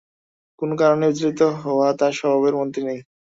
[0.61, 2.99] কোনো কারণে বিচলিত হওয়া তাঁর স্বভাবের মধ্যেই নেই।